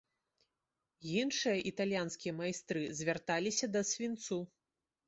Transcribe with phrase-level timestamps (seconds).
[1.19, 4.45] Іншыя італьянскія майстры звярталіся да свінцу.